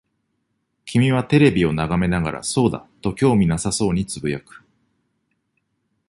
[0.83, 4.63] 君はテレビを眺めながら、そうだ、と興味なさそうに呟く。